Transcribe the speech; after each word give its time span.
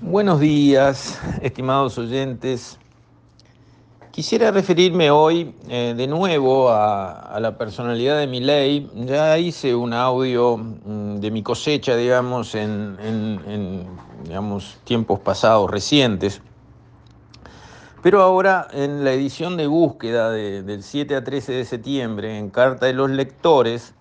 Buenos 0.00 0.38
días, 0.38 1.20
estimados 1.42 1.98
oyentes. 1.98 2.78
Quisiera 4.12 4.52
referirme 4.52 5.10
hoy 5.10 5.56
eh, 5.68 5.92
de 5.96 6.06
nuevo 6.06 6.70
a, 6.70 7.36
la 7.40 7.58
personalidad 7.58 8.16
de 8.16 8.28
mi 8.28 8.38
ley. 8.38 8.88
Ya 8.94 9.36
hice 9.38 9.74
un 9.74 9.92
audio 9.92 10.56
mm, 10.56 11.16
de 11.16 11.30
mi 11.32 11.42
cosecha, 11.42 11.96
digamos, 11.96 12.54
en, 12.54 12.96
en, 13.00 13.86
tiempos 14.84 15.18
pasados, 15.18 15.68
recientes. 15.68 16.42
Pero 18.00 18.22
ahora, 18.22 18.68
en 18.72 19.02
la 19.02 19.12
edición 19.12 19.56
de 19.56 19.66
búsqueda 19.66 20.30
de, 20.30 20.62
del 20.62 20.84
7 20.84 21.16
a 21.16 21.24
13 21.24 21.52
de 21.54 21.64
septiembre, 21.64 22.38
en 22.38 22.50
Carta 22.50 22.86
de 22.86 22.92
los 22.92 23.10
Lectores, 23.10 23.94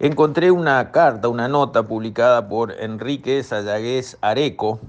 encontré 0.00 0.50
una 0.50 0.90
carta, 0.90 1.28
una 1.28 1.48
nota 1.48 1.82
publicada 1.82 2.48
por 2.48 2.72
Enrique 2.72 3.42
Sayagués 3.42 4.16
Areco, 4.22 4.80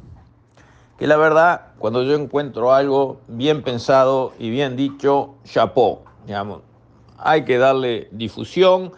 que 0.98 1.08
la 1.08 1.18
verdad, 1.18 1.74
cuando 1.78 2.04
yo 2.04 2.16
encuentro 2.16 2.74
algo 2.74 3.20
bien 3.28 3.64
pensado 3.64 4.34
y 4.40 4.50
bien 4.50 4.76
dicho, 4.76 5.36
chapó, 5.44 6.04
digamos, 6.26 6.62
hay 7.18 7.44
que 7.44 7.58
darle 7.58 8.08
difusión 8.12 8.92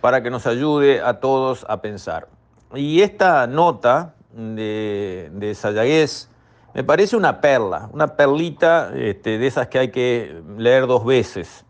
para 0.00 0.22
que 0.22 0.30
nos 0.30 0.46
ayude 0.46 1.00
a 1.00 1.20
todos 1.20 1.66
a 1.68 1.80
pensar. 1.80 2.28
Y 2.74 3.02
esta 3.02 3.46
nota 3.46 4.14
de, 4.32 5.30
de 5.32 5.54
Sayagués 5.54 6.30
me 6.72 6.84
parece 6.84 7.16
una 7.16 7.40
perla, 7.40 7.88
una 7.92 8.16
perlita 8.16 8.92
este, 8.94 9.38
de 9.38 9.46
esas 9.46 9.66
que 9.66 9.78
hay 9.78 9.90
que 9.90 10.40
leer 10.56 10.86
dos 10.86 11.04
veces. 11.04 11.64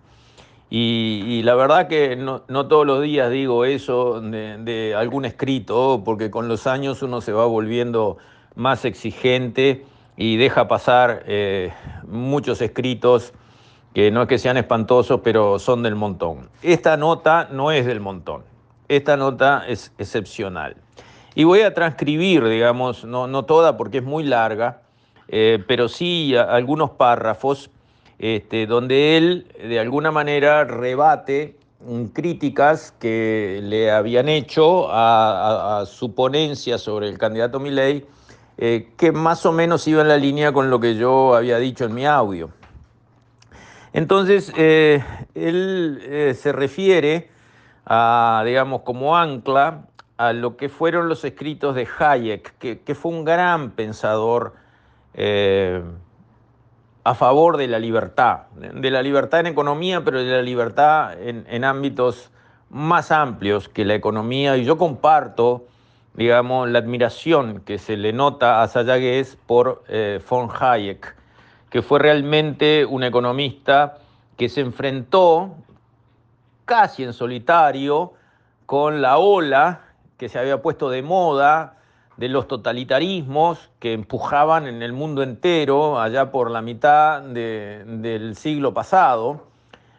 Y, 0.73 1.43
la 1.43 1.57
verdad 1.57 1.88
que 1.88 2.15
no, 2.15 2.45
no, 2.47 2.69
todos 2.69 2.87
los 2.87 3.02
días 3.02 3.29
digo 3.29 3.65
eso 3.65 4.21
de 4.21 4.95
algún 4.97 5.24
escrito, 5.24 6.02
porque 6.05 6.30
con 6.30 6.47
los 6.47 6.69
años 6.69 7.02
uno 7.02 7.21
se 7.21 7.33
va 7.33 7.45
volviendo 7.45 8.19
más 8.54 8.84
exigente 8.84 9.84
y 10.16 10.36
deja 10.36 10.68
pasar 10.68 11.24
eh, 11.27 11.73
muchos 12.06 12.60
escritos 12.60 13.32
que 13.95 14.10
no 14.10 14.23
es 14.23 14.29
que 14.29 14.38
sean 14.38 14.57
espantosos, 14.57 15.20
pero 15.24 15.59
son 15.59 15.82
del 15.82 15.96
montón. 15.96 16.48
Esta 16.62 16.96
nota 16.96 17.48
no 17.51 17.73
es 17.73 17.87
del 17.87 18.01
montón, 18.01 18.45
esta 18.88 19.16
nota 19.16 19.65
es 19.66 19.92
excepcional. 19.98 20.76
Y 21.34 21.45
voy 21.45 21.62
a 21.62 21.74
transcribir, 21.74 22.45
digamos, 22.45 23.04
no, 23.04 23.26
no 23.26 23.45
toda 23.45 23.76
porque 23.76 23.98
es 23.98 24.04
muy 24.04 24.24
larga, 24.24 24.82
eh, 25.29 25.62
pero 25.66 25.88
sí 25.88 26.35
algunos 26.37 26.90
párrafos 26.90 27.70
este, 28.18 28.66
donde 28.66 29.16
él 29.16 29.46
de 29.62 29.80
alguna 29.80 30.10
manera 30.10 30.64
rebate 30.64 31.57
críticas 32.12 32.92
que 32.98 33.60
le 33.62 33.90
habían 33.90 34.29
hecho 34.29 34.90
a, 34.90 35.80
a, 35.80 35.87
su 35.87 36.14
ponencia 36.14 36.76
sobre 36.76 37.09
el 37.09 37.16
candidato 37.16 37.59
Milei 37.59 38.04
eh, 38.59 38.93
que 38.96 39.12
más 39.12 39.46
o 39.46 39.52
menos 39.52 39.87
iba 39.88 40.02
en 40.02 40.09
la 40.09 40.16
línea 40.16 40.52
con 40.52 40.70
lo 40.70 40.80
que 40.80 40.95
yo 40.95 41.34
había 41.34 41.59
dicho 41.59 41.84
en 41.84 41.95
mi 41.95 42.06
audio. 42.06 42.51
Entonces, 43.92 44.52
eh, 44.57 45.02
él 45.34 46.01
eh, 46.02 46.34
se 46.34 46.52
refiere 46.52 47.30
a, 47.87 48.42
digamos, 48.45 48.82
como 48.82 49.16
ancla 49.16 49.87
a 50.16 50.32
lo 50.32 50.57
que 50.57 50.68
fueron 50.68 51.09
los 51.09 51.24
escritos 51.24 51.74
de 51.74 51.88
Hayek, 51.98 52.59
que, 52.59 52.95
fue 52.95 53.12
un 53.12 53.24
gran 53.24 53.70
pensador 53.70 54.54
a 57.02 57.14
favor 57.14 57.57
de 57.57 57.66
la 57.66 57.79
libertad, 57.79 58.42
de 58.52 58.90
la 58.90 59.02
libertad 59.02 59.40
en 59.40 59.46
economía, 59.46 60.04
pero 60.04 60.18
de 60.18 60.30
la 60.30 60.42
libertad 60.42 61.20
en, 61.20 61.46
en 61.48 61.64
ámbitos 61.64 62.30
más 62.68 63.10
amplios 63.10 63.68
que 63.68 63.87
la 63.87 63.95
economía. 63.95 64.59
Y 64.59 64.64
yo 64.64 64.76
comparto 64.76 65.66
digamos, 66.15 66.69
la 66.69 66.81
admiración 66.81 67.61
que 67.61 67.78
se 67.78 67.97
le 67.97 68.12
nota 68.12 68.62
a 68.62 68.69
Sayagues 68.69 69.37
por 69.47 69.84
eh, 69.89 70.21
von 70.28 70.49
Hayek, 70.50 71.15
que 71.71 71.83
fue 71.83 71.99
realmente 71.99 72.84
un 72.84 73.05
economista 73.05 73.99
que 74.37 74.49
se 74.49 74.61
enfrentó 74.61 75.55
casi 76.65 77.04
en 77.04 77.12
solitario 77.12 78.12
con 78.66 79.03
la 79.03 79.19
ola 79.19 79.81
que 80.16 80.28
se 80.28 80.38
había 80.38 80.62
puesto 80.62 80.91
de 80.91 81.03
moda 81.03 81.76
de 82.16 82.28
los 82.28 82.47
totalitarismos 82.49 83.70
que 83.78 83.94
empujaban 83.94 84.66
en 84.66 84.82
el 84.82 84.93
mundo 84.93 85.22
entero 85.22 85.99
allá 85.99 86.31
por 86.31 86.50
la 86.50 86.60
mitad 86.60 87.22
de, 87.22 87.82
del 87.87 88.37
siglo 88.37 88.75
pasado, 88.75 89.47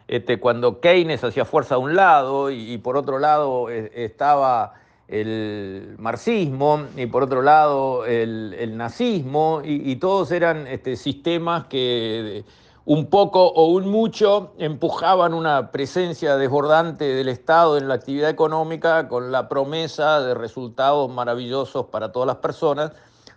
este, 0.06 0.38
cuando 0.38 0.80
Keynes 0.80 1.24
hacía 1.24 1.44
fuerza 1.44 1.74
a 1.74 1.78
un 1.78 1.96
lado 1.96 2.50
y, 2.50 2.72
y 2.72 2.78
por 2.78 2.96
otro 2.96 3.18
lado 3.18 3.68
eh, 3.70 3.90
estaba 3.94 4.74
el 5.12 5.94
marxismo 5.98 6.86
y 6.96 7.04
por 7.04 7.24
otro 7.24 7.42
lado 7.42 8.06
el, 8.06 8.56
el 8.58 8.78
nazismo 8.78 9.60
y, 9.62 9.96
todos 9.96 10.32
eran 10.32 10.66
este, 10.66 10.96
sistemas 10.96 11.66
que 11.66 12.44
un 12.86 13.10
poco 13.10 13.46
o 13.46 13.66
un 13.66 13.88
mucho 13.88 14.54
empujaban 14.56 15.34
una 15.34 15.70
presencia 15.70 16.36
desbordante 16.36 17.04
del 17.04 17.28
Estado 17.28 17.76
en 17.76 17.88
la 17.88 17.94
actividad 17.94 18.30
económica 18.30 19.06
con 19.06 19.30
la 19.30 19.50
promesa 19.50 20.20
de 20.22 20.32
resultados 20.32 21.10
maravillosos 21.10 21.86
para 21.86 22.10
todas 22.10 22.26
las 22.26 22.36
personas, 22.36 22.92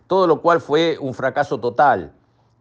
todo 0.07 0.27
lo 0.27 0.41
cual 0.41 0.61
fue 0.61 0.97
un 0.99 1.13
fracaso 1.13 1.59
total. 1.59 2.13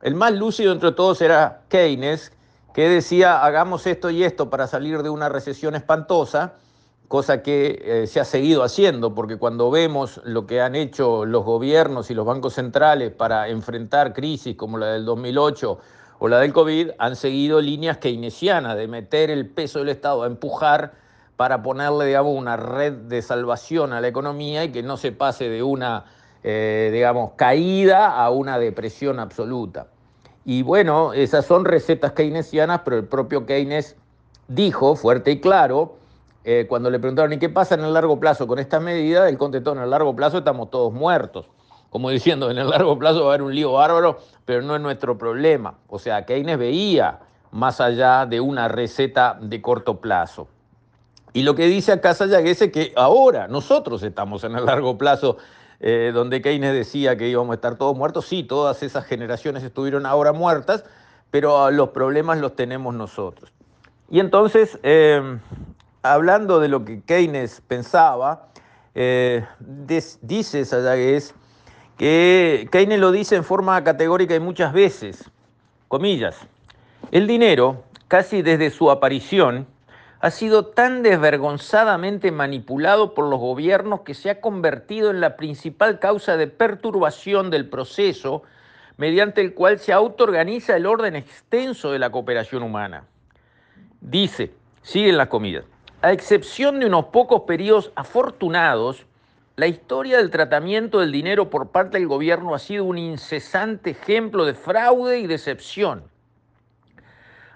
El 0.03 0.17
más 0.17 0.33
lúcido 0.33 0.73
entre 0.73 0.91
todos 0.91 1.23
era 1.23 1.63
Keynes, 1.69 2.33
que 2.75 2.89
decía 2.89 3.45
hagamos 3.45 3.87
esto 3.87 4.11
y 4.11 4.25
esto 4.25 4.51
para 4.51 4.67
salir 4.67 5.05
de 5.05 5.09
una 5.09 5.29
recesión 5.29 5.77
espantosa, 5.77 6.55
cosa 7.09 7.43
que 7.43 7.83
eh, 7.85 8.07
se 8.07 8.21
ha 8.21 8.25
seguido 8.25 8.63
haciendo, 8.63 9.15
porque 9.15 9.37
cuando 9.37 9.71
vemos 9.71 10.21
lo 10.25 10.47
que 10.47 10.61
han 10.61 10.75
hecho 10.75 11.25
los 11.25 11.45
gobiernos 11.45 12.11
y 12.11 12.15
los 12.15 12.27
bancos 12.27 12.55
centrales 12.55 13.13
para 13.13 13.49
enfrentar 13.49 14.15
crisis 14.15 14.57
como 14.57 14.79
la 14.79 14.87
del 14.87 15.05
2008 15.05 15.79
o 16.19 16.29
la 16.29 16.41
del 16.41 16.53
COVID, 16.53 16.91
han 16.99 17.17
seguido 17.17 17.61
líneas 17.61 17.99
keynesianas 17.99 18.77
de 18.77 18.89
meter 18.89 19.31
el 19.31 19.49
peso 19.49 19.81
del 19.81 19.91
Estado 19.91 20.23
a 20.23 20.27
empujar 20.27 20.93
para 21.37 21.63
ponerle, 21.63 22.07
digamos, 22.07 22.37
una 22.37 22.57
red 22.57 22.93
de 22.93 23.21
salvación 23.21 23.93
a 23.93 24.01
la 24.01 24.09
economía 24.09 24.65
y 24.65 24.73
que 24.73 24.83
no 24.83 24.97
se 24.97 25.13
pase 25.13 25.49
de 25.49 25.63
una, 25.63 26.05
eh, 26.43 26.91
digamos, 26.93 27.33
caída 27.37 28.17
a 28.17 28.31
una 28.31 28.59
depresión 28.59 29.19
absoluta. 29.19 29.89
Y 30.45 30.63
bueno, 30.63 31.13
esas 31.13 31.47
son 31.47 31.65
recetas 31.65 32.13
keynesianas, 32.13 32.83
pero 32.85 32.97
el 32.97 33.05
propio 33.05 33.47
Keynes 33.47 33.97
dijo 34.47 34.95
fuerte 34.95 35.33
y 35.33 35.41
claro, 35.41 35.97
eh, 36.45 36.67
cuando 36.69 36.91
le 36.91 36.99
preguntaron, 36.99 37.33
¿y 37.33 37.39
qué 37.39 37.49
pasa 37.49 37.75
en 37.75 37.85
el 37.85 37.95
largo 37.95 38.21
plazo 38.21 38.47
con 38.47 38.59
esta 38.59 38.79
medida? 38.79 39.29
Él 39.29 39.39
contestó, 39.39 39.73
en 39.73 39.79
el 39.79 39.91
largo 39.91 40.15
plazo 40.15 40.39
estamos 40.39 40.71
todos 40.71 40.93
muertos. 40.93 41.47
Como 41.89 42.11
diciendo, 42.11 42.51
en 42.51 42.59
el 42.59 42.69
largo 42.69 42.99
plazo 42.99 43.21
va 43.21 43.27
a 43.27 43.29
haber 43.35 43.43
un 43.43 43.55
lío 43.55 43.73
bárbaro, 43.73 44.19
pero 44.45 44.61
no 44.63 44.77
es 44.77 44.83
nuestro 44.83 45.17
problema. 45.17 45.79
O 45.89 45.99
sea, 45.99 46.27
Keynes 46.27 46.59
veía 46.59 47.21
más 47.51 47.81
allá 47.81 48.27
de 48.27 48.41
una 48.41 48.69
receta 48.69 49.39
de 49.41 49.63
corto 49.63 50.01
plazo. 50.01 50.49
Y 51.33 51.45
lo 51.45 51.55
que 51.55 51.67
dice 51.67 51.93
acá 51.93 52.13
Sayagues 52.13 52.61
es 52.61 52.73
que 52.73 52.93
ahora 52.97 53.49
nosotros 53.49 54.03
estamos 54.03 54.45
en 54.45 54.55
el 54.55 54.67
largo 54.67 54.99
plazo, 54.99 55.39
eh, 55.81 56.11
donde 56.13 56.43
Keynes 56.43 56.75
decía 56.75 57.17
que 57.17 57.29
íbamos 57.29 57.53
a 57.53 57.55
estar 57.55 57.77
todos 57.77 57.97
muertos. 57.97 58.27
Sí, 58.27 58.43
todas 58.43 58.83
esas 58.83 59.05
generaciones 59.07 59.63
estuvieron 59.63 60.05
ahora 60.05 60.33
muertas, 60.33 60.85
pero 61.31 61.71
los 61.71 61.91
problemas 61.91 62.39
los 62.39 62.55
tenemos 62.55 62.95
nosotros. 62.95 63.53
Y 64.11 64.21
entonces, 64.21 64.79
eh, 64.83 65.39
hablando 66.05 66.61
de 66.61 66.69
lo 66.69 66.85
que 66.85 67.01
Keynes 67.01 67.63
pensaba, 67.67 68.49
eh, 68.95 69.45
dice 70.21 70.65
Sayagues 70.65 71.35
que 71.97 72.69
Keynes 72.71 73.01
lo 73.01 73.11
dice 73.11 73.37
en 73.37 73.45
forma 73.45 73.83
categórica 73.83 74.35
y 74.35 74.41
muchas 74.41 74.73
veces, 74.73 75.31
comillas, 75.89 76.37
el 77.11 77.27
dinero, 77.27 77.85
casi 78.07 78.43
desde 78.43 78.71
su 78.71 78.91
aparición, 78.91 79.67
ha 80.21 80.31
sido 80.31 80.67
tan 80.67 81.03
desvergonzadamente 81.03 82.31
manipulado 82.31 83.15
por 83.15 83.27
los 83.29 83.41
gobiernos 83.41 84.01
que 84.01 84.15
se 84.15 84.31
ha 84.31 84.41
convertido 84.41 85.11
en 85.11 85.21
la 85.21 85.37
principal 85.37 85.99
causa 86.01 86.37
de 86.37 86.49
perturbación 86.49 87.51
del 87.51 87.69
proceso 87.69 88.43
mediante 88.97 89.41
el 89.41 89.55
cual 89.55 89.79
se 89.79 89.93
autoorganiza 89.93 90.77
el 90.77 90.87
orden 90.87 91.17
extenso 91.17 91.93
de 91.93 91.99
la 91.99 92.11
cooperación 92.11 92.63
humana. 92.63 93.05
Dice, 94.01 94.53
siguen 94.83 95.17
las 95.17 95.29
comidas, 95.29 95.65
a 96.05 96.13
excepción 96.13 96.81
de 96.81 96.87
unos 96.87 97.07
pocos 97.07 97.45
periodos 97.47 97.91
afortunados, 97.95 99.07
la 99.57 99.69
historia 99.69 100.19
del 100.19 100.31
tratamiento 100.31 101.01
del 101.01 101.11
dinero 101.11 101.49
por 101.49 101.71
parte 101.71 101.97
del 101.97 102.07
gobierno 102.07 102.55
ha 102.55 102.59
sido 102.59 102.85
un 102.85 102.99
incesante 102.99 103.93
ejemplo 103.93 104.45
de 104.45 104.53
fraude 104.53 105.21
y 105.21 105.27
decepción. 105.27 106.03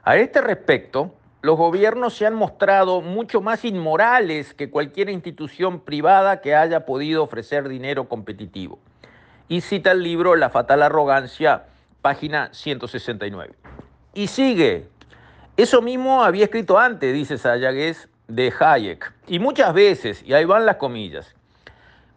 A 0.02 0.16
este 0.16 0.40
respecto, 0.40 1.14
los 1.42 1.58
gobiernos 1.58 2.16
se 2.16 2.24
han 2.24 2.34
mostrado 2.34 3.02
mucho 3.02 3.42
más 3.42 3.66
inmorales 3.66 4.54
que 4.54 4.70
cualquier 4.70 5.10
institución 5.10 5.80
privada 5.80 6.40
que 6.40 6.54
haya 6.54 6.86
podido 6.86 7.24
ofrecer 7.24 7.68
dinero 7.68 8.08
competitivo. 8.08 8.78
Y 9.46 9.60
cita 9.60 9.92
el 9.92 10.02
libro 10.02 10.36
La 10.36 10.48
fatal 10.48 10.82
arrogancia, 10.82 11.66
página 12.00 12.48
169. 12.54 13.54
Y 14.14 14.28
sigue. 14.28 14.88
Eso 15.58 15.82
mismo 15.82 16.24
había 16.24 16.44
escrito 16.44 16.78
antes, 16.78 17.12
dice 17.12 17.36
Sayagues, 17.36 18.07
de 18.28 18.52
Hayek. 18.58 19.12
Y 19.26 19.38
muchas 19.38 19.74
veces, 19.74 20.22
y 20.22 20.34
ahí 20.34 20.44
van 20.44 20.66
las 20.66 20.76
comillas, 20.76 21.34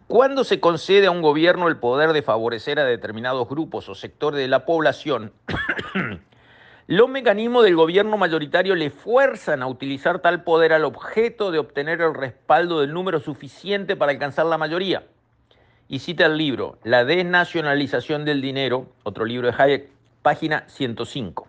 Cuando 0.06 0.44
se 0.44 0.60
concede 0.60 1.06
a 1.06 1.10
un 1.10 1.22
gobierno 1.22 1.68
el 1.68 1.78
poder 1.78 2.12
de 2.12 2.20
favorecer 2.20 2.78
a 2.78 2.84
determinados 2.84 3.48
grupos 3.48 3.88
o 3.88 3.94
sectores 3.94 4.38
de 4.38 4.46
la 4.48 4.66
población, 4.66 5.32
los 6.86 7.08
mecanismos 7.08 7.64
del 7.64 7.76
gobierno 7.76 8.18
mayoritario 8.18 8.74
le 8.74 8.90
fuerzan 8.90 9.62
a 9.62 9.66
utilizar 9.66 10.18
tal 10.18 10.44
poder 10.44 10.74
al 10.74 10.84
objeto 10.84 11.50
de 11.50 11.58
obtener 11.58 12.02
el 12.02 12.12
respaldo 12.12 12.80
del 12.80 12.92
número 12.92 13.20
suficiente 13.20 13.96
para 13.96 14.12
alcanzar 14.12 14.44
la 14.44 14.58
mayoría. 14.58 15.04
Y 15.88 16.00
cita 16.00 16.26
el 16.26 16.36
libro 16.36 16.78
La 16.84 17.06
desnacionalización 17.06 18.26
del 18.26 18.42
dinero, 18.42 18.88
otro 19.04 19.24
libro 19.24 19.50
de 19.50 19.54
Hayek, 19.56 19.88
página 20.20 20.64
105. 20.68 21.48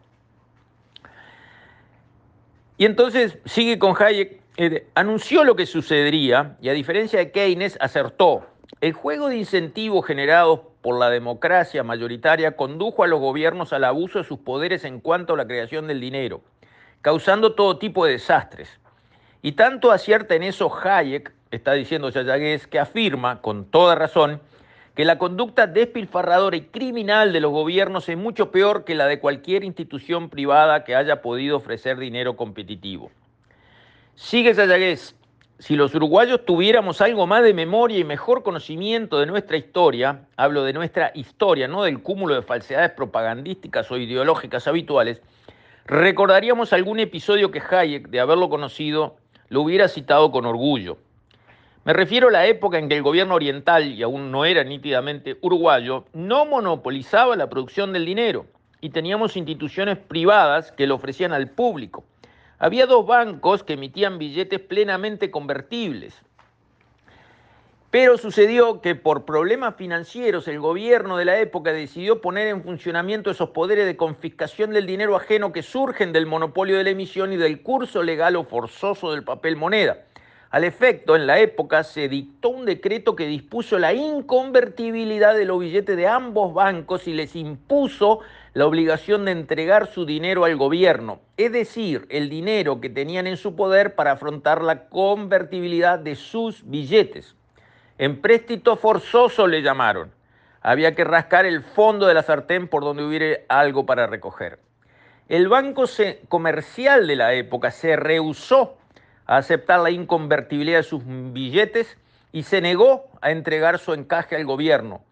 Y 2.78 2.86
entonces 2.86 3.38
sigue 3.46 3.78
con 3.78 3.94
Hayek, 4.02 4.43
eh, 4.56 4.88
anunció 4.94 5.44
lo 5.44 5.56
que 5.56 5.66
sucedería 5.66 6.58
y 6.62 6.70
a 6.70 6.74
diferencia 6.74 7.18
de 7.18 7.32
Keynes 7.32 7.76
acertó. 7.82 8.46
El 8.82 8.94
juego 8.94 9.30
de 9.30 9.38
incentivos 9.38 10.06
generados 10.06 10.62
por 10.82 11.00
la 11.00 11.10
democracia 11.10 11.82
mayoritaria 11.84 12.56
condujo 12.56 13.04
a 13.04 13.08
los 13.08 13.20
gobiernos 13.20 13.74
al 13.74 13.84
abuso 13.84 14.20
de 14.20 14.26
sus 14.26 14.40
poderes 14.40 14.84
en 14.84 15.00
cuanto 15.00 15.34
a 15.34 15.38
la 15.38 15.48
creación 15.48 15.88
del 15.88 16.00
dinero, 16.00 16.42
causando 17.02 17.54
todo 17.54 17.80
tipo 17.80 18.06
de 18.06 18.14
desastres. 18.14 18.70
Y 19.42 19.54
tanto 19.54 19.92
acierta 19.92 20.36
en 20.36 20.44
eso 20.44 20.72
Hayek, 20.72 21.34
está 21.50 21.74
diciendo 21.74 22.10
Yayaguez, 22.10 22.68
que 22.68 22.80
afirma, 22.80 23.42
con 23.42 23.66
toda 23.66 23.96
razón, 23.96 24.40
que 24.96 25.06
la 25.06 25.18
conducta 25.18 25.66
despilfarradora 25.66 26.58
y 26.58 26.66
criminal 26.66 27.34
de 27.34 27.40
los 27.40 27.52
gobiernos 27.52 28.08
es 28.08 28.18
mucho 28.18 28.52
peor 28.52 28.84
que 28.84 28.94
la 28.94 29.08
de 29.08 29.20
cualquier 29.20 29.64
institución 29.64 30.30
privada 30.30 30.84
que 30.84 30.96
haya 30.96 31.22
podido 31.22 31.58
ofrecer 31.58 31.98
dinero 31.98 32.36
competitivo. 32.36 33.10
Sigue 34.16 34.54
Sayagués, 34.54 35.16
si 35.58 35.76
los 35.76 35.96
uruguayos 35.96 36.46
tuviéramos 36.46 37.02
algo 37.02 37.26
más 37.26 37.42
de 37.42 37.52
memoria 37.56 37.98
y 37.98 38.04
mejor 38.04 38.44
conocimiento 38.44 39.20
de 39.20 39.26
nuestra 39.26 39.58
historia, 39.58 40.28
hablo 40.38 40.64
de 40.64 40.72
nuestra 40.72 41.12
historia, 41.16 41.68
no 41.68 41.82
del 41.82 42.04
cúmulo 42.04 42.36
de 42.36 42.44
falsedades 42.44 42.92
propagandísticas 42.92 43.90
o 43.90 43.98
ideológicas 43.98 44.68
habituales, 44.68 45.20
recordaríamos 45.86 46.74
algún 46.74 47.00
episodio 47.00 47.50
que 47.50 47.60
Hayek, 47.68 48.10
de 48.10 48.20
haberlo 48.20 48.50
conocido, 48.50 49.16
lo 49.50 49.64
hubiera 49.64 49.88
citado 49.88 50.32
con 50.32 50.46
orgullo. 50.46 51.00
Me 51.84 51.94
refiero 51.94 52.28
a 52.28 52.32
la 52.32 52.46
época 52.46 52.78
en 52.78 52.90
que 52.90 52.98
el 52.98 53.02
gobierno 53.02 53.34
oriental, 53.34 53.88
y 53.88 54.04
aún 54.04 54.30
no 54.32 54.46
era 54.46 54.64
nítidamente 54.64 55.40
uruguayo, 55.42 56.06
no 56.14 56.46
monopolizaba 56.46 57.36
la 57.36 57.50
producción 57.50 57.94
del 57.94 58.06
dinero 58.06 58.46
y 58.80 58.92
teníamos 58.92 59.36
instituciones 59.38 59.98
privadas 59.98 60.72
que 60.72 60.86
lo 60.86 60.96
ofrecían 60.96 61.34
al 61.34 61.50
público. 61.50 62.04
Había 62.64 62.86
dos 62.86 63.06
bancos 63.06 63.62
que 63.62 63.74
emitían 63.74 64.18
billetes 64.18 64.62
plenamente 64.62 65.30
convertibles. 65.30 66.16
Pero 67.90 68.18
sucedió 68.18 68.80
que 68.80 68.96
por 68.96 69.26
problemas 69.26 69.76
financieros 69.76 70.48
el 70.48 70.62
gobierno 70.62 71.18
de 71.18 71.26
la 71.26 71.38
época 71.40 71.74
decidió 71.74 72.22
poner 72.22 72.48
en 72.48 72.64
funcionamiento 72.64 73.30
esos 73.30 73.50
poderes 73.50 73.86
de 73.86 73.98
confiscación 73.98 74.72
del 74.72 74.86
dinero 74.86 75.18
ajeno 75.18 75.52
que 75.52 75.62
surgen 75.62 76.14
del 76.14 76.26
monopolio 76.26 76.78
de 76.78 76.86
la 76.86 76.92
emisión 76.92 77.34
y 77.34 77.36
del 77.36 77.62
curso 77.64 78.02
legal 78.02 78.38
o 78.38 78.46
forzoso 78.46 79.12
del 79.12 79.26
papel 79.26 79.58
moneda. 79.58 79.98
Al 80.50 80.64
efecto, 80.64 81.18
en 81.18 81.28
la 81.28 81.40
época 81.40 81.84
se 81.84 82.08
dictó 82.08 82.48
un 82.48 82.64
decreto 82.64 83.14
que 83.14 83.28
dispuso 83.28 83.78
la 83.78 83.92
inconvertibilidad 83.92 85.36
de 85.36 85.44
los 85.44 85.60
billetes 85.60 85.98
de 85.98 86.08
ambos 86.08 86.54
bancos 86.54 87.10
y 87.10 87.14
les 87.14 87.36
impuso 87.36 88.22
la 88.54 88.68
obligación 88.68 89.26
de 89.26 89.32
entregar 89.32 89.88
su 89.88 90.06
dinero 90.06 90.46
al 90.46 90.56
gobierno, 90.56 91.20
es 91.38 91.52
decir, 91.52 92.06
el 92.10 92.30
dinero 92.30 92.80
que 92.82 92.90
tenían 92.90 93.26
en 93.26 93.38
su 93.38 93.56
poder 93.56 93.96
para 93.96 94.12
afrontar 94.12 94.62
la 94.62 94.90
convertibilidad 94.90 95.98
de 95.98 96.16
sus 96.16 96.70
billetes. 96.70 97.36
Empréstito 97.98 98.76
forzoso 98.76 99.48
le 99.48 99.64
llamaron. 99.64 100.12
Había 100.62 100.94
que 100.94 101.04
rascar 101.04 101.46
el 101.46 101.64
fondo 101.64 102.06
de 102.06 102.14
la 102.14 102.22
sartén 102.22 102.68
por 102.68 102.84
donde 102.84 103.04
hubiera 103.04 103.40
algo 103.50 103.86
para 103.86 104.06
recoger. 104.06 104.60
El 105.30 105.48
banco 105.48 105.86
comercial 106.30 107.08
de 107.08 107.16
la 107.16 107.34
época 107.34 107.72
se 107.72 107.96
rehusó 107.96 108.78
a 109.26 109.38
aceptar 109.38 109.80
la 109.80 109.90
inconvertibilidad 109.90 110.80
de 110.80 110.84
sus 110.84 111.02
billetes 111.06 111.98
y 112.32 112.44
se 112.44 112.62
negó 112.62 113.10
a 113.22 113.32
entregar 113.32 113.80
su 113.80 113.94
encaje 113.94 114.36
al 114.36 114.46
gobierno. 114.46 115.04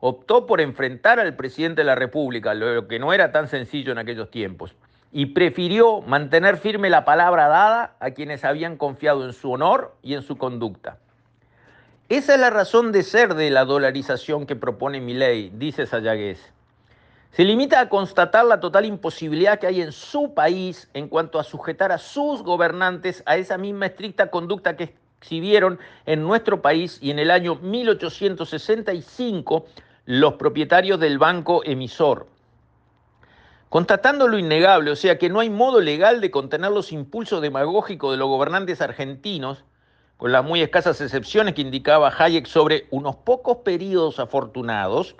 Optó 0.00 0.46
por 0.46 0.60
enfrentar 0.60 1.18
al 1.18 1.36
presidente 1.36 1.80
de 1.80 1.86
la 1.86 1.94
República, 1.94 2.54
lo 2.54 2.86
que 2.86 2.98
no 2.98 3.12
era 3.12 3.32
tan 3.32 3.48
sencillo 3.48 3.92
en 3.92 3.98
aquellos 3.98 4.30
tiempos, 4.30 4.74
y 5.10 5.26
prefirió 5.26 6.02
mantener 6.02 6.58
firme 6.58 6.90
la 6.90 7.04
palabra 7.04 7.48
dada 7.48 7.96
a 8.00 8.10
quienes 8.10 8.44
habían 8.44 8.76
confiado 8.76 9.24
en 9.24 9.32
su 9.32 9.52
honor 9.52 9.94
y 10.02 10.14
en 10.14 10.22
su 10.22 10.36
conducta. 10.36 10.98
Esa 12.08 12.34
es 12.34 12.40
la 12.40 12.50
razón 12.50 12.92
de 12.92 13.02
ser 13.02 13.34
de 13.34 13.50
la 13.50 13.64
dolarización 13.64 14.46
que 14.46 14.54
propone 14.54 15.00
mi 15.00 15.14
ley, 15.14 15.50
dice 15.54 15.86
Sayagués. 15.86 16.52
Se 17.32 17.44
limita 17.44 17.80
a 17.80 17.88
constatar 17.88 18.44
la 18.44 18.60
total 18.60 18.84
imposibilidad 18.84 19.58
que 19.58 19.66
hay 19.66 19.82
en 19.82 19.92
su 19.92 20.32
país 20.32 20.88
en 20.94 21.08
cuanto 21.08 21.38
a 21.38 21.44
sujetar 21.44 21.92
a 21.92 21.98
sus 21.98 22.42
gobernantes 22.42 23.22
a 23.26 23.36
esa 23.36 23.58
misma 23.58 23.86
estricta 23.86 24.30
conducta 24.30 24.76
que 24.76 24.94
exhibieron 25.18 25.78
en 26.04 26.22
nuestro 26.22 26.62
país 26.62 26.98
y 27.02 27.10
en 27.10 27.18
el 27.18 27.30
año 27.30 27.56
1865 27.56 29.66
los 30.06 30.34
propietarios 30.34 31.00
del 31.00 31.18
banco 31.18 31.62
emisor. 31.64 32.28
Constatando 33.68 34.28
lo 34.28 34.38
innegable, 34.38 34.92
o 34.92 34.96
sea 34.96 35.18
que 35.18 35.28
no 35.28 35.40
hay 35.40 35.50
modo 35.50 35.80
legal 35.80 36.20
de 36.20 36.30
contener 36.30 36.70
los 36.70 36.92
impulsos 36.92 37.42
demagógicos 37.42 38.12
de 38.12 38.16
los 38.16 38.28
gobernantes 38.28 38.80
argentinos, 38.80 39.64
con 40.16 40.30
las 40.32 40.44
muy 40.44 40.62
escasas 40.62 41.00
excepciones 41.00 41.54
que 41.54 41.60
indicaba 41.62 42.14
Hayek 42.16 42.46
sobre 42.46 42.86
unos 42.90 43.16
pocos 43.16 43.58
periodos 43.58 44.20
afortunados, 44.20 45.16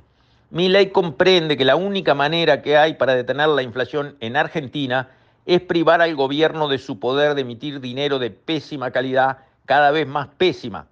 mi 0.50 0.68
ley 0.68 0.90
comprende 0.90 1.56
que 1.56 1.64
la 1.64 1.74
única 1.74 2.14
manera 2.14 2.62
que 2.62 2.76
hay 2.76 2.94
para 2.94 3.16
detener 3.16 3.48
la 3.48 3.62
inflación 3.62 4.16
en 4.20 4.36
Argentina 4.36 5.10
es 5.44 5.60
privar 5.60 6.00
al 6.00 6.14
gobierno 6.14 6.68
de 6.68 6.78
su 6.78 7.00
poder 7.00 7.34
de 7.34 7.40
emitir 7.42 7.80
dinero 7.80 8.20
de 8.20 8.30
pésima 8.30 8.92
calidad, 8.92 9.38
cada 9.64 9.90
vez 9.90 10.06
más 10.06 10.28
pésima. 10.38 10.86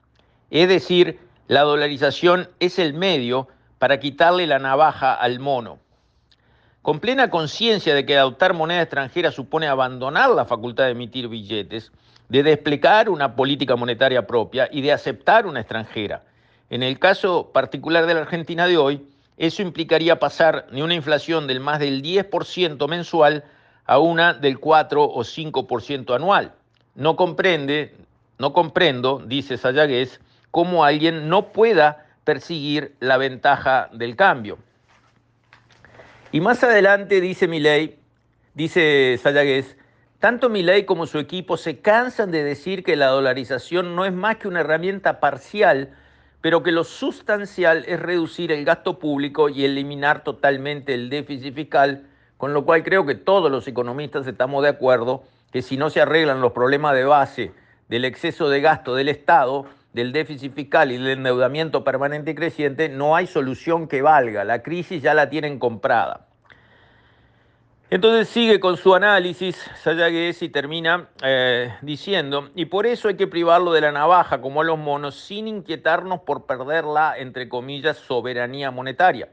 Es 0.50 0.68
decir, 0.68 1.20
la 1.46 1.62
dolarización 1.62 2.48
es 2.58 2.80
el 2.80 2.94
medio 2.94 3.48
para 3.78 4.00
quitarle 4.00 4.46
la 4.46 4.58
navaja 4.58 5.14
al 5.14 5.40
mono. 5.40 5.78
Con 6.82 7.00
plena 7.00 7.30
conciencia 7.30 7.94
de 7.94 8.04
que 8.04 8.18
adoptar 8.18 8.52
moneda 8.52 8.82
extranjera 8.82 9.32
supone 9.32 9.68
abandonar 9.68 10.30
la 10.30 10.44
facultad 10.44 10.84
de 10.84 10.90
emitir 10.90 11.28
billetes, 11.28 11.92
de 12.28 12.42
desplegar 12.42 13.08
una 13.08 13.36
política 13.36 13.76
monetaria 13.76 14.26
propia 14.26 14.68
y 14.70 14.82
de 14.82 14.92
aceptar 14.92 15.46
una 15.46 15.60
extranjera. 15.60 16.22
En 16.70 16.82
el 16.82 16.98
caso 16.98 17.50
particular 17.52 18.06
de 18.06 18.14
la 18.14 18.20
Argentina 18.20 18.66
de 18.66 18.76
hoy, 18.76 19.06
eso 19.36 19.62
implicaría 19.62 20.18
pasar 20.18 20.66
de 20.70 20.82
una 20.82 20.94
inflación 20.94 21.46
del 21.46 21.60
más 21.60 21.78
del 21.78 22.02
10% 22.02 22.88
mensual 22.88 23.44
a 23.86 23.98
una 23.98 24.34
del 24.34 24.58
4 24.58 25.04
o 25.04 25.20
5% 25.20 26.14
anual. 26.14 26.52
No 26.94 27.16
comprende, 27.16 27.96
no 28.38 28.52
comprendo, 28.52 29.22
dice 29.26 29.56
Sayagués, 29.56 30.20
cómo 30.50 30.84
alguien 30.84 31.28
no 31.28 31.52
pueda 31.52 32.03
perseguir 32.24 32.94
la 33.00 33.16
ventaja 33.16 33.88
del 33.92 34.16
cambio. 34.16 34.58
Y 36.32 36.40
más 36.40 36.64
adelante 36.64 37.20
dice 37.20 37.46
Milei, 37.46 37.98
dice 38.54 39.18
Sayagués, 39.22 39.76
tanto 40.18 40.48
Milei 40.48 40.84
como 40.84 41.06
su 41.06 41.18
equipo 41.18 41.56
se 41.56 41.80
cansan 41.80 42.30
de 42.30 42.42
decir 42.42 42.82
que 42.82 42.96
la 42.96 43.06
dolarización 43.06 43.94
no 43.94 44.04
es 44.04 44.12
más 44.12 44.36
que 44.36 44.48
una 44.48 44.60
herramienta 44.60 45.20
parcial 45.20 45.94
pero 46.44 46.62
que 46.62 46.72
lo 46.72 46.84
sustancial 46.84 47.86
es 47.88 47.98
reducir 47.98 48.52
el 48.52 48.66
gasto 48.66 48.98
público 48.98 49.48
y 49.48 49.64
eliminar 49.64 50.24
totalmente 50.24 50.92
el 50.92 51.08
déficit 51.08 51.54
fiscal, 51.54 52.06
con 52.36 52.52
lo 52.52 52.66
cual 52.66 52.82
creo 52.82 53.06
que 53.06 53.14
todos 53.14 53.50
los 53.50 53.66
economistas 53.66 54.26
estamos 54.26 54.62
de 54.62 54.68
acuerdo 54.68 55.22
que 55.50 55.62
si 55.62 55.78
no 55.78 55.88
se 55.88 56.02
arreglan 56.02 56.42
los 56.42 56.52
problemas 56.52 56.94
de 56.94 57.04
base 57.06 57.52
del 57.88 58.04
exceso 58.04 58.50
de 58.50 58.60
gasto 58.60 58.94
del 58.94 59.08
Estado, 59.08 59.64
del 59.94 60.12
déficit 60.12 60.52
fiscal 60.52 60.92
y 60.92 60.98
del 60.98 61.18
endeudamiento 61.18 61.84
permanente 61.84 62.32
y 62.32 62.34
creciente, 62.34 62.88
no 62.88 63.16
hay 63.16 63.26
solución 63.26 63.88
que 63.88 64.02
valga. 64.02 64.44
La 64.44 64.62
crisis 64.62 65.00
ya 65.00 65.14
la 65.14 65.30
tienen 65.30 65.58
comprada. 65.58 66.26
Entonces 67.90 68.28
sigue 68.28 68.58
con 68.58 68.76
su 68.76 68.92
análisis 68.92 69.56
Sayagues 69.82 70.42
y 70.42 70.48
termina 70.48 71.10
eh, 71.22 71.72
diciendo, 71.80 72.50
y 72.56 72.64
por 72.64 72.86
eso 72.86 73.06
hay 73.06 73.14
que 73.14 73.28
privarlo 73.28 73.72
de 73.72 73.82
la 73.82 73.92
navaja 73.92 74.40
como 74.40 74.62
a 74.62 74.64
los 74.64 74.78
monos 74.78 75.14
sin 75.14 75.46
inquietarnos 75.46 76.20
por 76.20 76.44
perder 76.44 76.84
la, 76.84 77.16
entre 77.16 77.48
comillas, 77.48 77.98
soberanía 77.98 78.72
monetaria. 78.72 79.28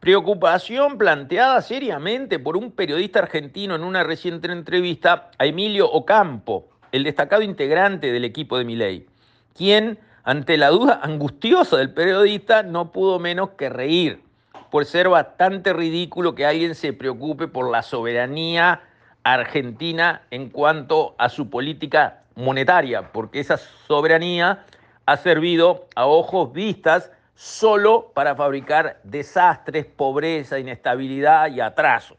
Preocupación 0.00 0.98
planteada 0.98 1.62
seriamente 1.62 2.40
por 2.40 2.56
un 2.56 2.72
periodista 2.72 3.20
argentino 3.20 3.76
en 3.76 3.84
una 3.84 4.02
reciente 4.02 4.50
entrevista 4.50 5.30
a 5.38 5.46
Emilio 5.46 5.88
Ocampo, 5.88 6.70
el 6.90 7.04
destacado 7.04 7.42
integrante 7.42 8.10
del 8.10 8.24
equipo 8.24 8.58
de 8.58 8.64
Milei, 8.64 9.06
quien, 9.54 9.98
ante 10.24 10.56
la 10.56 10.68
duda 10.68 11.00
angustiosa 11.02 11.76
del 11.76 11.92
periodista, 11.92 12.62
no 12.62 12.92
pudo 12.92 13.18
menos 13.18 13.50
que 13.50 13.68
reír 13.68 14.22
por 14.70 14.84
ser 14.84 15.08
bastante 15.08 15.72
ridículo 15.72 16.34
que 16.34 16.44
alguien 16.44 16.74
se 16.74 16.92
preocupe 16.92 17.46
por 17.46 17.70
la 17.70 17.82
soberanía 17.82 18.80
argentina 19.22 20.22
en 20.30 20.50
cuanto 20.50 21.14
a 21.16 21.28
su 21.28 21.48
política 21.48 22.22
monetaria, 22.34 23.12
porque 23.12 23.40
esa 23.40 23.56
soberanía 23.56 24.64
ha 25.06 25.16
servido 25.16 25.86
a 25.94 26.06
ojos 26.06 26.52
vistas 26.52 27.12
solo 27.36 28.10
para 28.14 28.34
fabricar 28.34 29.00
desastres, 29.04 29.86
pobreza, 29.86 30.58
inestabilidad 30.58 31.52
y 31.52 31.60
atraso. 31.60 32.16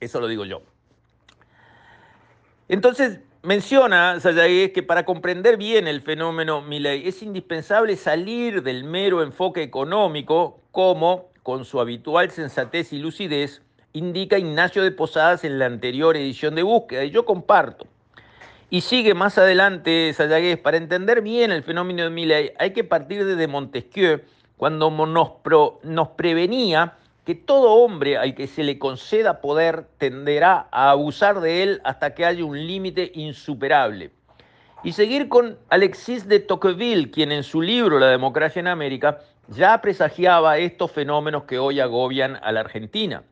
Eso 0.00 0.20
lo 0.20 0.28
digo 0.28 0.44
yo. 0.44 0.62
Entonces, 2.68 3.20
menciona 3.46 4.18
Sayagues 4.18 4.72
que 4.72 4.82
para 4.82 5.04
comprender 5.04 5.56
bien 5.56 5.86
el 5.86 6.02
fenómeno 6.02 6.62
Milley 6.62 7.06
es 7.06 7.22
indispensable 7.22 7.94
salir 7.94 8.64
del 8.64 8.82
mero 8.82 9.22
enfoque 9.22 9.62
económico, 9.62 10.58
como, 10.72 11.30
con 11.44 11.64
su 11.64 11.80
habitual 11.80 12.32
sensatez 12.32 12.92
y 12.92 12.98
lucidez, 12.98 13.62
indica 13.92 14.36
Ignacio 14.36 14.82
de 14.82 14.90
Posadas 14.90 15.44
en 15.44 15.60
la 15.60 15.66
anterior 15.66 16.16
edición 16.16 16.56
de 16.56 16.64
Búsqueda, 16.64 17.04
y 17.04 17.10
yo 17.10 17.24
comparto. 17.24 17.86
Y 18.68 18.80
sigue 18.80 19.14
más 19.14 19.38
adelante 19.38 20.12
Sayagues, 20.12 20.58
para 20.58 20.76
entender 20.76 21.22
bien 21.22 21.52
el 21.52 21.62
fenómeno 21.62 22.02
de 22.02 22.10
Milley 22.10 22.52
hay 22.58 22.72
que 22.72 22.82
partir 22.82 23.24
desde 23.24 23.46
Montesquieu, 23.46 24.22
cuando 24.56 24.90
nos, 24.90 25.30
nos 25.84 26.08
prevenía 26.08 26.96
que 27.26 27.34
todo 27.34 27.72
hombre 27.72 28.16
al 28.16 28.36
que 28.36 28.46
se 28.46 28.62
le 28.62 28.78
conceda 28.78 29.40
poder 29.40 29.88
tenderá 29.98 30.68
a 30.70 30.90
abusar 30.90 31.40
de 31.40 31.64
él 31.64 31.80
hasta 31.82 32.14
que 32.14 32.24
haya 32.24 32.44
un 32.44 32.56
límite 32.56 33.10
insuperable. 33.14 34.12
Y 34.84 34.92
seguir 34.92 35.28
con 35.28 35.58
Alexis 35.68 36.28
de 36.28 36.38
Tocqueville, 36.38 37.10
quien 37.10 37.32
en 37.32 37.42
su 37.42 37.60
libro 37.60 37.98
La 37.98 38.06
democracia 38.06 38.60
en 38.60 38.68
América 38.68 39.18
ya 39.48 39.80
presagiaba 39.80 40.58
estos 40.58 40.92
fenómenos 40.92 41.42
que 41.44 41.58
hoy 41.58 41.80
agobian 41.80 42.38
a 42.42 42.52
la 42.52 42.60
Argentina. 42.60 43.24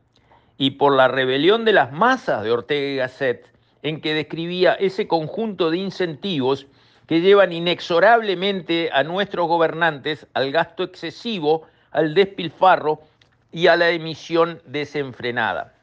Y 0.57 0.71
por 0.71 0.93
la 0.93 1.07
rebelión 1.07 1.63
de 1.63 1.71
las 1.71 1.93
masas 1.93 2.43
de 2.43 2.51
Ortega 2.51 2.87
y 2.87 2.95
Gasset, 2.97 3.49
en 3.81 4.01
que 4.01 4.13
describía 4.13 4.73
ese 4.73 5.07
conjunto 5.07 5.71
de 5.71 5.77
incentivos 5.77 6.67
que 7.07 7.21
llevan 7.21 7.53
inexorablemente 7.53 8.89
a 8.91 9.03
nuestros 9.03 9.47
gobernantes 9.47 10.27
al 10.33 10.51
gasto 10.51 10.83
excesivo, 10.83 11.63
al 11.91 12.13
despilfarro 12.13 12.99
y 13.55 13.67
a 13.67 13.77
la 13.77 13.89
emisión 13.91 14.61
desenfrenada. 14.65 15.75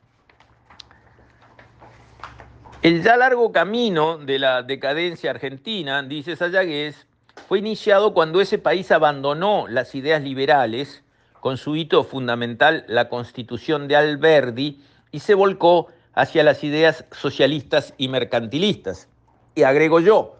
El 2.82 3.02
ya 3.02 3.16
largo 3.16 3.50
camino 3.50 4.18
de 4.18 4.38
la 4.38 4.62
decadencia 4.62 5.30
argentina, 5.30 6.02
dice 6.02 6.36
Sayagués, 6.36 7.06
fue 7.48 7.60
iniciado 7.60 8.12
cuando 8.12 8.42
ese 8.42 8.58
país 8.58 8.92
abandonó 8.92 9.68
las 9.68 9.94
ideas 9.94 10.20
liberales, 10.20 11.02
con 11.40 11.56
su 11.56 11.74
hito 11.74 12.04
fundamental, 12.04 12.84
la 12.88 13.08
constitución 13.08 13.88
de 13.88 13.96
Alberdi, 13.96 14.84
y 15.10 15.20
se 15.20 15.32
volcó 15.32 15.86
hacia 16.12 16.44
las 16.44 16.62
ideas 16.64 17.06
socialistas 17.10 17.94
y 17.96 18.08
mercantilistas. 18.08 19.08
Y 19.54 19.62
agrego 19.62 19.98
yo, 19.98 20.36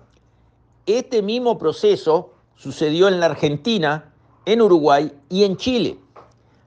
este 0.85 1.23
mismo 1.23 1.57
proceso 1.57 2.35
sucedió 2.57 3.09
en 3.09 3.21
la 3.21 3.27
Argentina, 3.27 4.13
en 4.45 4.61
Uruguay 4.61 5.11
y 5.31 5.45
en 5.45 5.57
Chile. 5.57 5.97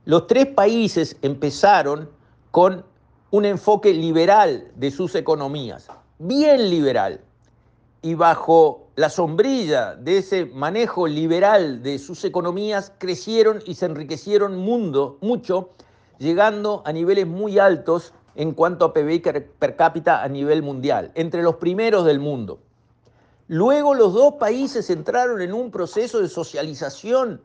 Los 0.06 0.28
tres 0.28 0.46
países 0.46 1.18
empezaron 1.24 2.08
con 2.52 2.86
un 3.32 3.44
enfoque 3.44 3.92
liberal 3.92 4.72
de 4.76 4.92
sus 4.92 5.16
economías, 5.16 5.88
bien 6.20 6.70
liberal. 6.70 7.22
Y 8.04 8.14
bajo 8.14 8.86
la 8.96 9.10
sombrilla 9.10 9.96
de 9.96 10.20
ese 10.20 10.46
manejo 10.46 11.08
liberal 11.08 11.82
de 11.82 11.98
sus 11.98 12.24
economías 12.24 12.94
crecieron 13.00 13.64
y 13.66 13.74
se 13.74 13.88
enriquecieron 13.88 14.58
mucho, 14.58 15.72
llegando 16.20 16.84
a 16.86 16.94
niveles 16.94 17.26
muy 17.26 17.58
altos 17.58 18.14
en 18.36 18.52
cuanto 18.52 18.86
a 18.86 18.94
PBI 18.94 19.24
per 19.58 19.76
cápita 19.76 20.22
a 20.22 20.28
nivel 20.28 20.62
mundial, 20.62 21.12
entre 21.16 21.42
los 21.42 21.56
primeros 21.56 22.06
del 22.06 22.20
mundo. 22.20 22.60
Luego 23.48 23.96
los 23.96 24.14
dos 24.14 24.36
países 24.36 24.92
entraron 24.92 25.42
en 25.42 25.52
un 25.52 25.72
proceso 25.72 26.22
de 26.22 26.30
socialización 26.30 27.42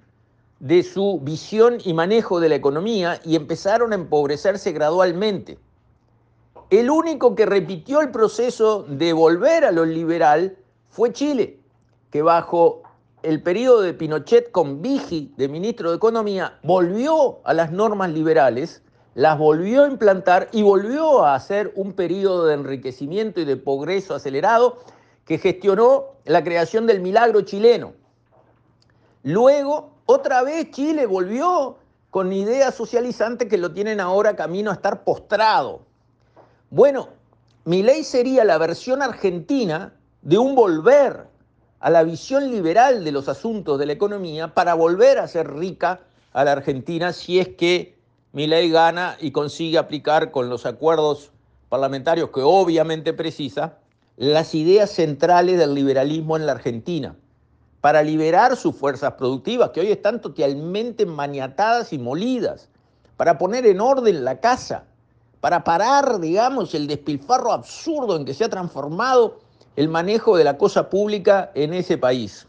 de 0.60 0.82
su 0.82 1.18
visión 1.20 1.78
y 1.84 1.94
manejo 1.94 2.38
de 2.38 2.50
la 2.50 2.54
economía 2.54 3.18
y 3.24 3.34
empezaron 3.34 3.92
a 3.92 3.96
empobrecerse 3.96 4.72
gradualmente. 4.72 5.58
El 6.68 6.90
único 6.90 7.34
que 7.34 7.46
repitió 7.46 8.00
el 8.00 8.10
proceso 8.10 8.84
de 8.86 9.12
volver 9.12 9.64
a 9.64 9.72
lo 9.72 9.84
liberal 9.84 10.56
fue 10.90 11.12
Chile, 11.12 11.58
que 12.10 12.22
bajo 12.22 12.82
el 13.22 13.42
periodo 13.42 13.80
de 13.80 13.94
Pinochet 13.94 14.50
con 14.50 14.80
Vigi 14.82 15.32
de 15.36 15.48
ministro 15.48 15.90
de 15.90 15.96
Economía 15.96 16.58
volvió 16.62 17.40
a 17.44 17.54
las 17.54 17.72
normas 17.72 18.10
liberales, 18.10 18.82
las 19.14 19.38
volvió 19.38 19.84
a 19.84 19.88
implantar 19.88 20.48
y 20.52 20.62
volvió 20.62 21.24
a 21.24 21.34
hacer 21.34 21.72
un 21.74 21.92
periodo 21.92 22.46
de 22.46 22.54
enriquecimiento 22.54 23.40
y 23.40 23.44
de 23.44 23.56
progreso 23.56 24.14
acelerado 24.14 24.78
que 25.24 25.38
gestionó 25.38 26.16
la 26.24 26.44
creación 26.44 26.86
del 26.86 27.00
milagro 27.00 27.42
chileno. 27.42 27.92
Luego, 29.22 29.92
otra 30.06 30.42
vez 30.42 30.70
Chile 30.70 31.06
volvió 31.06 31.78
con 32.10 32.32
ideas 32.32 32.74
socializantes 32.74 33.48
que 33.48 33.58
lo 33.58 33.72
tienen 33.72 34.00
ahora 34.00 34.36
camino 34.36 34.70
a 34.70 34.74
estar 34.74 35.04
postrado. 35.04 35.82
Bueno, 36.70 37.08
mi 37.64 37.82
ley 37.82 38.04
sería 38.04 38.44
la 38.44 38.58
versión 38.58 39.02
argentina 39.02 39.94
de 40.22 40.38
un 40.38 40.54
volver 40.54 41.28
a 41.80 41.90
la 41.90 42.02
visión 42.02 42.50
liberal 42.50 43.04
de 43.04 43.12
los 43.12 43.28
asuntos 43.28 43.78
de 43.78 43.86
la 43.86 43.92
economía 43.92 44.54
para 44.54 44.74
volver 44.74 45.18
a 45.18 45.28
ser 45.28 45.52
rica 45.52 46.00
a 46.32 46.44
la 46.44 46.52
Argentina 46.52 47.12
si 47.12 47.38
es 47.38 47.48
que 47.48 47.98
mi 48.32 48.46
ley 48.46 48.70
gana 48.70 49.16
y 49.20 49.32
consigue 49.32 49.78
aplicar 49.78 50.30
con 50.30 50.48
los 50.48 50.66
acuerdos 50.66 51.32
parlamentarios 51.68 52.30
que 52.30 52.42
obviamente 52.42 53.12
precisa 53.12 53.78
las 54.16 54.54
ideas 54.54 54.90
centrales 54.90 55.58
del 55.58 55.74
liberalismo 55.74 56.36
en 56.36 56.46
la 56.46 56.52
Argentina, 56.52 57.16
para 57.80 58.02
liberar 58.02 58.56
sus 58.56 58.76
fuerzas 58.76 59.14
productivas, 59.14 59.70
que 59.70 59.80
hoy 59.80 59.90
están 59.90 60.20
totalmente 60.20 61.06
maniatadas 61.06 61.92
y 61.92 61.98
molidas, 61.98 62.68
para 63.16 63.38
poner 63.38 63.66
en 63.66 63.80
orden 63.80 64.24
la 64.24 64.40
casa, 64.40 64.84
para 65.40 65.64
parar, 65.64 66.20
digamos, 66.20 66.74
el 66.74 66.86
despilfarro 66.86 67.52
absurdo 67.52 68.16
en 68.16 68.24
que 68.24 68.34
se 68.34 68.44
ha 68.44 68.48
transformado 68.48 69.40
el 69.76 69.88
manejo 69.88 70.36
de 70.36 70.44
la 70.44 70.58
cosa 70.58 70.90
pública 70.90 71.50
en 71.54 71.72
ese 71.72 71.96
país. 71.96 72.46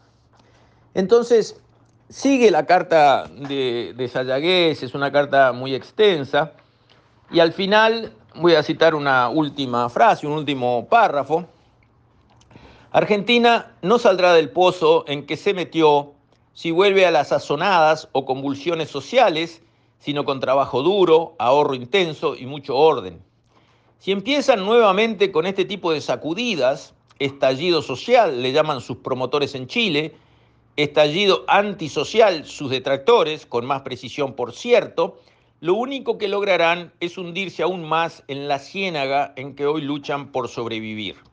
Entonces, 0.94 1.56
sigue 2.10 2.50
la 2.50 2.66
carta 2.66 3.24
de, 3.48 3.94
de 3.96 4.08
Sayagués, 4.08 4.82
es 4.82 4.94
una 4.94 5.10
carta 5.10 5.52
muy 5.52 5.74
extensa, 5.74 6.52
y 7.30 7.40
al 7.40 7.52
final 7.52 8.12
voy 8.34 8.54
a 8.54 8.62
citar 8.62 8.94
una 8.94 9.30
última 9.30 9.88
frase, 9.88 10.26
un 10.26 10.34
último 10.34 10.86
párrafo, 10.88 11.46
Argentina 12.94 13.74
no 13.80 13.98
saldrá 13.98 14.34
del 14.34 14.50
pozo 14.50 15.06
en 15.08 15.24
que 15.24 15.38
se 15.38 15.54
metió 15.54 16.12
si 16.52 16.70
vuelve 16.72 17.06
a 17.06 17.10
las 17.10 17.28
sazonadas 17.28 18.10
o 18.12 18.26
convulsiones 18.26 18.90
sociales, 18.90 19.62
sino 19.98 20.26
con 20.26 20.40
trabajo 20.40 20.82
duro, 20.82 21.34
ahorro 21.38 21.74
intenso 21.74 22.36
y 22.36 22.44
mucho 22.44 22.76
orden. 22.76 23.22
Si 23.98 24.12
empiezan 24.12 24.66
nuevamente 24.66 25.32
con 25.32 25.46
este 25.46 25.64
tipo 25.64 25.90
de 25.90 26.02
sacudidas, 26.02 26.92
estallido 27.18 27.80
social, 27.80 28.42
le 28.42 28.52
llaman 28.52 28.82
sus 28.82 28.98
promotores 28.98 29.54
en 29.54 29.68
Chile, 29.68 30.14
estallido 30.76 31.44
antisocial, 31.48 32.44
sus 32.44 32.68
detractores, 32.68 33.46
con 33.46 33.64
más 33.64 33.80
precisión 33.80 34.34
por 34.34 34.52
cierto, 34.52 35.18
lo 35.60 35.72
único 35.74 36.18
que 36.18 36.28
lograrán 36.28 36.92
es 37.00 37.16
hundirse 37.16 37.62
aún 37.62 37.88
más 37.88 38.22
en 38.28 38.48
la 38.48 38.58
ciénaga 38.58 39.32
en 39.36 39.54
que 39.54 39.64
hoy 39.64 39.80
luchan 39.80 40.30
por 40.30 40.48
sobrevivir. 40.48 41.31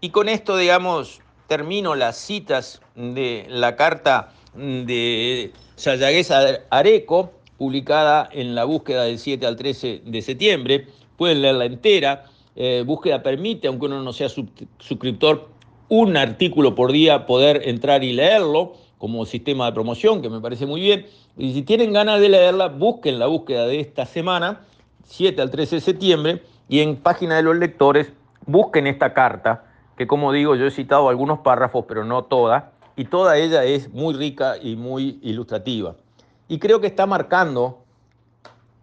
Y 0.00 0.10
con 0.10 0.28
esto, 0.28 0.58
digamos, 0.58 1.20
termino 1.46 1.94
las 1.94 2.18
citas 2.18 2.82
de 2.94 3.46
la 3.48 3.76
carta 3.76 4.32
de 4.54 5.52
Sayagués 5.76 6.30
Areco, 6.70 7.32
publicada 7.56 8.28
en 8.30 8.54
la 8.54 8.64
búsqueda 8.64 9.04
del 9.04 9.18
7 9.18 9.46
al 9.46 9.56
13 9.56 10.02
de 10.04 10.22
septiembre. 10.22 10.86
Pueden 11.16 11.40
leerla 11.40 11.64
entera. 11.64 12.24
Eh, 12.56 12.84
búsqueda 12.86 13.22
permite, 13.22 13.68
aunque 13.68 13.86
uno 13.86 14.02
no 14.02 14.12
sea 14.12 14.28
suscriptor, 14.28 15.48
un 15.88 16.16
artículo 16.16 16.74
por 16.74 16.92
día 16.92 17.24
poder 17.24 17.66
entrar 17.66 18.04
y 18.04 18.12
leerlo 18.12 18.74
como 18.98 19.24
sistema 19.24 19.66
de 19.66 19.72
promoción, 19.72 20.20
que 20.20 20.28
me 20.28 20.40
parece 20.40 20.66
muy 20.66 20.82
bien. 20.82 21.06
Y 21.38 21.54
si 21.54 21.62
tienen 21.62 21.94
ganas 21.94 22.20
de 22.20 22.28
leerla, 22.28 22.68
busquen 22.68 23.18
la 23.18 23.26
búsqueda 23.26 23.66
de 23.66 23.80
esta 23.80 24.04
semana, 24.04 24.60
7 25.04 25.40
al 25.40 25.50
13 25.50 25.76
de 25.76 25.80
septiembre, 25.80 26.42
y 26.68 26.80
en 26.80 26.96
página 26.96 27.36
de 27.36 27.42
los 27.42 27.56
lectores 27.56 28.12
busquen 28.46 28.86
esta 28.86 29.14
carta 29.14 29.64
que 29.96 30.06
como 30.06 30.32
digo, 30.32 30.54
yo 30.54 30.66
he 30.66 30.70
citado 30.70 31.08
algunos 31.08 31.40
párrafos, 31.40 31.84
pero 31.88 32.04
no 32.04 32.24
toda, 32.24 32.72
y 32.96 33.06
toda 33.06 33.36
ella 33.36 33.64
es 33.64 33.92
muy 33.92 34.14
rica 34.14 34.56
y 34.60 34.76
muy 34.76 35.18
ilustrativa. 35.22 35.96
Y 36.48 36.58
creo 36.58 36.80
que 36.80 36.86
está 36.86 37.06
marcando, 37.06 37.78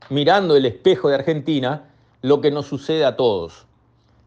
mirando 0.10 0.56
el 0.56 0.66
espejo 0.66 1.10
de 1.10 1.16
Argentina, 1.16 1.90
lo 2.22 2.42
que 2.42 2.52
nos 2.52 2.66
sucede 2.66 3.06
a 3.06 3.16
todos. 3.16 3.66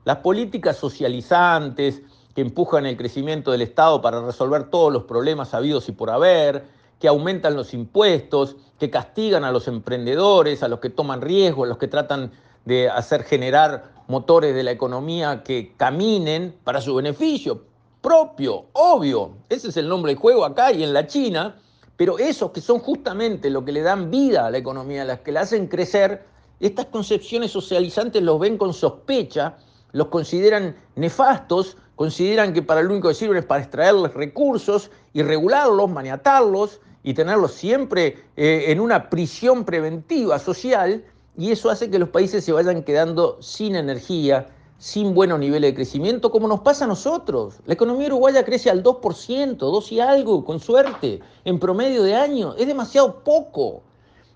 Las 0.04 0.18
políticas 0.18 0.76
socializantes 0.76 2.02
que 2.34 2.42
empujan 2.42 2.86
el 2.86 2.96
crecimiento 2.96 3.50
del 3.50 3.62
Estado 3.62 4.00
para 4.00 4.20
resolver 4.20 4.64
todos 4.64 4.92
los 4.92 5.04
problemas 5.04 5.54
habidos 5.54 5.88
y 5.88 5.92
por 5.92 6.10
haber, 6.10 6.64
que 7.00 7.08
aumentan 7.08 7.56
los 7.56 7.74
impuestos, 7.74 8.56
que 8.78 8.90
castigan 8.90 9.44
a 9.44 9.50
los 9.50 9.68
emprendedores, 9.68 10.62
a 10.62 10.68
los 10.68 10.80
que 10.80 10.90
toman 10.90 11.20
riesgo, 11.20 11.64
a 11.64 11.66
los 11.66 11.78
que 11.78 11.88
tratan 11.88 12.30
de 12.64 12.88
hacer 12.90 13.24
generar 13.24 13.95
motores 14.08 14.54
de 14.54 14.62
la 14.62 14.70
economía 14.70 15.42
que 15.42 15.74
caminen 15.76 16.54
para 16.64 16.80
su 16.80 16.94
beneficio. 16.94 17.64
propio, 18.00 18.66
obvio. 18.72 19.32
Ese 19.48 19.68
es 19.68 19.76
el 19.76 19.88
nombre 19.88 20.12
del 20.12 20.20
juego 20.20 20.44
acá 20.44 20.70
y 20.70 20.84
en 20.84 20.92
la 20.92 21.08
China, 21.08 21.56
pero 21.96 22.18
esos 22.18 22.52
que 22.52 22.60
son 22.60 22.78
justamente 22.78 23.50
lo 23.50 23.64
que 23.64 23.72
le 23.72 23.82
dan 23.82 24.12
vida 24.12 24.46
a 24.46 24.50
la 24.50 24.58
economía, 24.58 25.04
las 25.04 25.20
que 25.20 25.32
la 25.32 25.40
hacen 25.40 25.66
crecer, 25.66 26.24
estas 26.60 26.86
concepciones 26.86 27.50
socializantes 27.50 28.22
los 28.22 28.38
ven 28.38 28.58
con 28.58 28.72
sospecha, 28.72 29.56
los 29.90 30.06
consideran 30.08 30.76
nefastos, 30.94 31.76
consideran 31.96 32.52
que 32.52 32.62
para 32.62 32.82
lo 32.82 32.92
único 32.92 33.08
que 33.08 33.14
sirven 33.14 33.38
es 33.38 33.44
para 33.44 33.62
extraerles 33.62 34.14
recursos 34.14 34.90
y 35.12 35.22
regularlos, 35.22 35.90
maniatarlos 35.90 36.80
y 37.02 37.14
tenerlos 37.14 37.52
siempre 37.52 38.24
eh, 38.36 38.66
en 38.68 38.80
una 38.80 39.08
prisión 39.08 39.64
preventiva 39.64 40.38
social, 40.38 41.04
y 41.38 41.50
eso 41.50 41.70
hace 41.70 41.90
que 41.90 41.98
los 41.98 42.08
países 42.08 42.44
se 42.44 42.52
vayan 42.52 42.82
quedando 42.82 43.36
sin 43.40 43.76
energía, 43.76 44.48
sin 44.78 45.14
buenos 45.14 45.38
niveles 45.38 45.70
de 45.70 45.74
crecimiento, 45.74 46.30
como 46.30 46.48
nos 46.48 46.60
pasa 46.60 46.84
a 46.84 46.88
nosotros. 46.88 47.56
La 47.66 47.74
economía 47.74 48.08
uruguaya 48.08 48.44
crece 48.44 48.70
al 48.70 48.82
2%, 48.82 49.56
2 49.56 49.92
y 49.92 50.00
algo, 50.00 50.44
con 50.44 50.60
suerte, 50.60 51.20
en 51.44 51.58
promedio 51.58 52.02
de 52.02 52.14
año. 52.14 52.54
Es 52.56 52.66
demasiado 52.66 53.22
poco. 53.22 53.82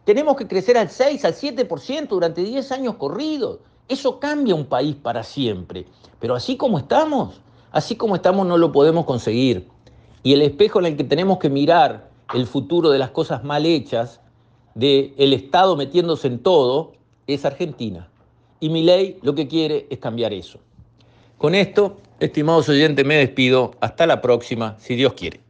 Tenemos 0.04 0.37
que 0.37 0.47
crecer 0.47 0.76
al 0.76 0.90
6, 0.90 1.25
al 1.25 1.35
7% 1.35 2.09
durante 2.09 2.42
10 2.42 2.73
años 2.73 2.95
corridos. 2.97 3.61
Eso 3.88 4.19
cambia 4.21 4.54
un 4.54 4.66
país 4.66 4.95
para 4.95 5.23
siempre. 5.23 5.87
Pero 6.21 6.35
así 6.35 6.57
como 6.57 6.78
estamos, 6.78 7.40
así 7.73 7.97
como 7.97 8.14
estamos 8.14 8.47
no 8.47 8.59
lo 8.59 8.73
podemos 8.73 9.04
conseguir. 9.04 9.69
Y 10.23 10.35
el 10.35 10.42
espejo 10.42 10.80
en 10.80 10.87
el 10.87 10.97
que 10.97 11.04
tenemos 11.04 11.38
que 11.38 11.49
mirar 11.49 12.11
el 12.35 12.47
futuro 12.47 12.90
de 12.90 12.99
las 12.99 13.11
cosas 13.11 13.42
mal 13.42 13.66
hechas, 13.66 14.19
del 14.80 15.12
el 15.18 15.32
Estado 15.34 15.76
metiéndose 15.76 16.26
en 16.26 16.38
todo, 16.40 16.92
es 17.26 17.44
Argentina. 17.44 18.08
Y 18.58 18.70
mi 18.70 18.82
ley 18.82 19.18
lo 19.22 19.34
que 19.34 19.46
quiere 19.46 19.87
es 19.90 19.99
cambiar 19.99 20.32
eso. 20.32 20.58
Con 21.38 21.54
esto, 21.54 21.99
estimados 22.18 22.68
oyentes, 22.68 23.06
me 23.06 23.16
despido. 23.16 23.72
Hasta 23.80 24.06
la 24.06 24.20
próxima, 24.20 24.76
si 24.78 24.96
Dios 24.96 25.12
quiere. 25.14 25.40